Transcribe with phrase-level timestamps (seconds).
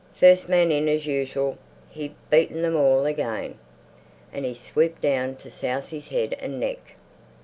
[0.15, 1.59] First man in as usual!
[1.91, 3.59] He'd beaten them all again.
[4.33, 6.95] And he swooped down to souse his head and neck.